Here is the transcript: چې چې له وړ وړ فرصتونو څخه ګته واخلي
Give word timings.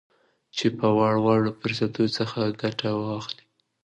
چې 0.55 0.67
چې 0.75 0.77
له 0.79 0.87
وړ 0.97 1.15
وړ 1.25 1.41
فرصتونو 1.59 2.13
څخه 2.17 2.39
ګته 2.61 2.89
واخلي 3.01 3.45